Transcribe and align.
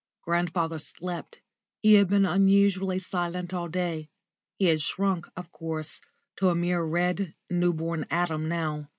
Grandfather 0.23 0.79
slept. 0.79 1.41
He 1.83 1.93
had 1.93 2.07
been 2.07 2.25
unusually 2.25 2.97
silent 2.97 3.53
all 3.53 3.67
day. 3.67 4.09
He 4.57 4.65
had 4.65 4.81
shrunk, 4.81 5.27
of 5.37 5.51
course, 5.51 6.01
to 6.37 6.49
a 6.49 6.55
mere 6.55 6.83
red, 6.83 7.35
new 7.51 7.71
born 7.71 8.07
atom 8.09 8.49
now. 8.49 8.89